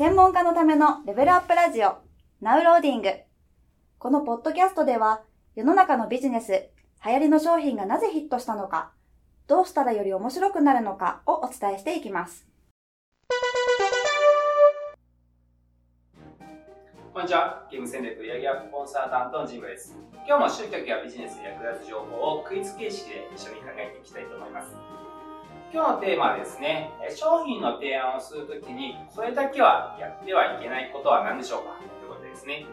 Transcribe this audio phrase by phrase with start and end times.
[0.00, 1.98] 専門家のためのレベルアップラジオ、
[2.40, 3.10] ナウローディング。
[3.98, 5.20] このポッドキャストでは、
[5.54, 6.70] 世の中のビジネス、
[7.04, 8.92] 流行りの商品がなぜヒットしたのか、
[9.46, 12.46] どうしたらより面白くなるのかをお伝えしていきます。
[17.12, 17.68] こんにちは。
[17.70, 19.94] ゲーム戦略売上アップコンサータントのジムです。
[20.26, 25.09] 今日も集客やビジネスに役立つ情報をクイズ形式で一緒に考えていきたいと思います。
[25.72, 31.78] 今日のテーマはですね、商品の提案をするときに、これだけはやってはいけないことは何でしょうか？
[31.78, 32.66] ということですね。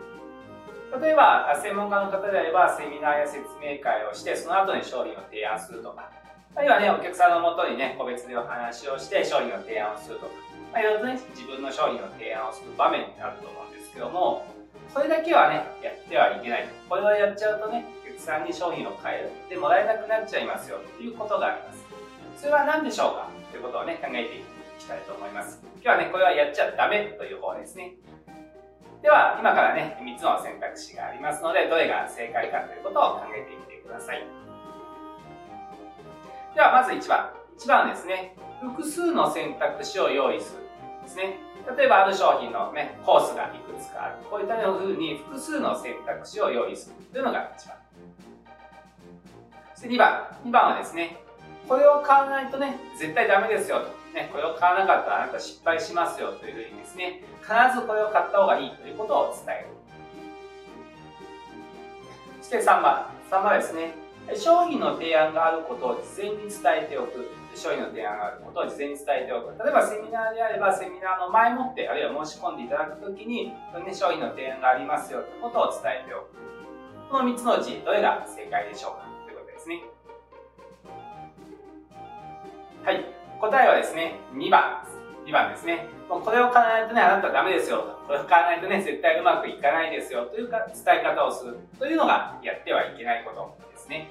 [0.98, 6.10] 例えば、専門家の方であれば、セミナーや説明会をして、その後に商品を提案するとか、
[6.56, 10.34] あるいはね、お客さんのもとにね、個別でお話をして商品の提案をするとか、
[10.74, 14.42] まあ、いろいろとね、自分の商品の提案をする場面になると思うんですけども、
[14.90, 16.68] それだけはね、やってはいけない。
[16.90, 21.86] これをやっちゃうとね、お客さんに商品を買えてもらえなくなっちゃいますよということがあります。
[22.38, 24.44] それは何でしょうかということをね、考えてい
[24.78, 25.60] きたいと思います。
[25.82, 27.96] 今日はね、これはやっちゃダメという方ですね。
[29.02, 34.24] では、今からね、3つの選択肢がありますので、どれが正解かということを考えてみてください。
[36.54, 37.34] では、まず1番。
[37.58, 40.64] 1番ですね、複数の選択肢を用意する
[41.02, 41.40] ですね。
[41.76, 44.16] 例えば、ある商品のね、コースがいくつかある。
[44.30, 47.78] こういったように複数の選択肢を用意するというのが1番。
[49.74, 50.28] そして2番。
[50.46, 51.18] 2番はですね、
[51.68, 53.98] これを買わないとね、絶対ダメですよと。
[54.14, 59.68] ね、これを買わなかったらあなた失敗しますよというふうにですね、必ずこれを買った方がいいということを伝える。
[62.42, 63.06] そして3番。
[63.30, 63.94] 3番ですね、
[64.34, 67.28] 商品の提案があることを事前に伝えておく。
[67.56, 69.64] 商品の提案があることを事前に伝えておく。
[69.64, 76.28] 例えばセミナーであれば、セミナーの前もって、あるいは申し込んでいただくときに、ね、商品の提案がありますよということを伝えておく。
[77.12, 79.82] この3つのうち、どれが正解でしょうかということですね。
[83.40, 84.98] 答えはですね、2番です。
[85.26, 85.88] 2番ですね。
[86.10, 88.08] もうこれを買わないとね、あなたはダメですよと。
[88.08, 94.08] これを買わないとね、絶対うまくいかないですよというか伝え方をするというのがやってはいけないことですね。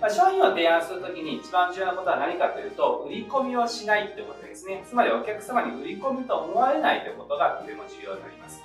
[0.00, 4.84] まあ、商品を提案するときに一番重要なことは何かというと、売り込みをしないということですね。
[4.86, 8.60] つまりお客様に売り込みと思われないということがとても重要になります。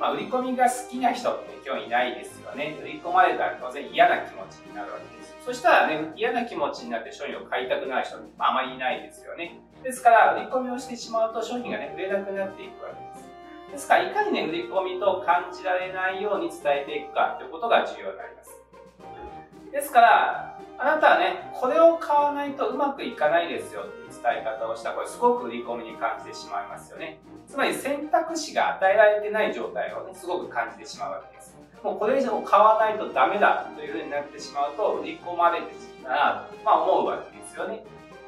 [0.00, 2.78] まあ、売り込みが好きな人って今日いないですよね。
[2.82, 5.23] 売り込まれたら当然嫌な気持ちになるわけです。
[5.44, 9.60] そしたらね、嫌な気持ちになって商品を買いたくない人ってあまりいないですよね。
[9.82, 13.30] ですから、売り込みをしてしまうと商品がね、売れなくなっていくわけです。
[13.72, 18.58] ですから、いかにね、売り込みと感じられないように伝えていくかということが重要になります。
[19.70, 27.20] ですから、あなたはね、これを買わないとうまくいかないですよっていう伝え方をしたら、これすごく売り込みに感じてしまいますよね。
[27.46, 31.53] つまり選択肢が与えられてない状態をね、すごく感じてしまうわけです。
[31.82, 37.84] もうこれ以上買わないとダメだというふうになってしまうと売り込まれてしまうなまあ思うわけですよね。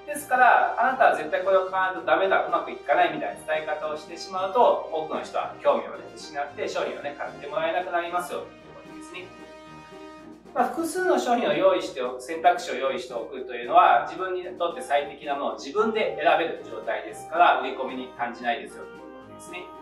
[0.07, 8.51] ですから、あなたは絶対これを買わないとダメだ、うまくいかないみたいな伝え方をしてしまうと、多くの人は興味を、ね、失って商品をね、買ってもらえなくなりますよという
[8.87, 9.27] ことですね。
[10.55, 19.76] まあ、複数の商品を用意しておく、選択肢を用意しておくというのは、自分にとって最適なものを自分で選べる状態ですから、売り込みに感じないですよということですね。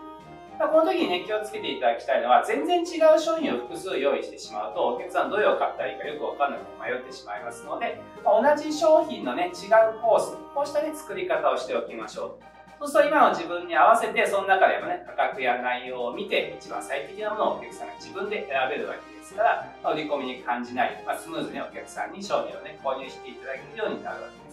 [0.57, 12.55] まこの時にね、気をつけていただきたいのは、全然違う商品を複数用意してしまうと、お客さんどれを買ったらいいかよくわかんなくて迷ってしまいますので、ま同じ商品のね、違うコース、こうしたね、作り方をしておきましょう。
[12.79, 24.44] そうすると今の自分に合わせて、その中でもね、価格や内容を見て、一番最適なものをお客さんが自分で選べるわけですから、売り込みに感じない、まあ、スムーズにお客さんに商品をね、購入していただけるようになるわけです。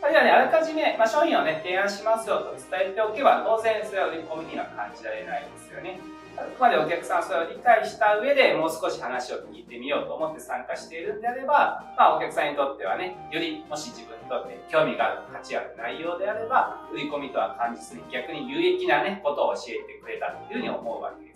[0.00, 5.98] あるいはね、あらかじめ、まあ、商品をね、提案しますよと伝えておけば、当然それは売り込みには感じられないですよね。
[6.38, 21.27] あくまでお客さんそれを理解した上でもう少し話を聞いてみようと思って参加しているんであれば、まあ、お客さんにとってはね、よりもし自分にとって興味がある、価値ある内容であれば、売り込みとは感じずに逆に有益なね、ことを教えてくれたというふうに思うわけです。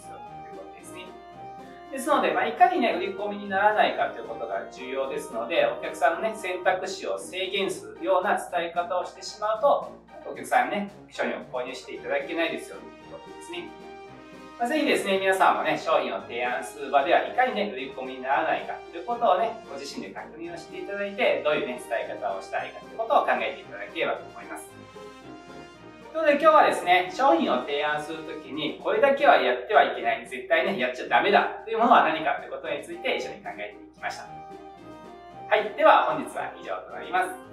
[1.93, 9.93] ですので、まあ、いかにね、売り込みにならないかということが重要ですので、お客さんのね、選択肢を制限するような伝え方をしてしまうと、
[10.25, 13.69] お客さんね、商品を購入していただけないですよということですね。
[14.59, 24.52] まあ、ぜひですね、皆さんもね、商品を提案する場では、いかにね、売り込みにならないかということをね、ご自身で確認をしていただいて、どういうね、伝え方をしたいかということを考えていただければと思います。
[26.13, 34.25] ということで今日はですね、商品を提案するときに、これだけはやってはいけない、絶対ね、やっちゃダメだというものは何かということについて一緒に考えていきました。
[34.25, 35.73] はい。
[35.75, 37.52] では本日は以上となります。